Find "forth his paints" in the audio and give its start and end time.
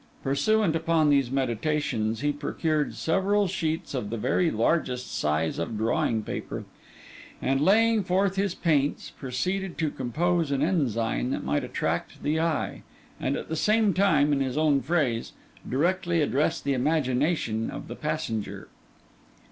8.03-9.11